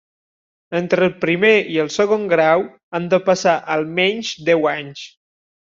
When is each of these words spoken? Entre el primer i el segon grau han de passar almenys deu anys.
Entre 0.79 1.03
el 1.07 1.11
primer 1.25 1.51
i 1.73 1.77
el 1.83 1.91
segon 1.97 2.25
grau 2.33 2.65
han 3.01 3.07
de 3.13 3.21
passar 3.29 3.55
almenys 3.77 4.33
deu 4.51 4.67
anys. 4.77 5.07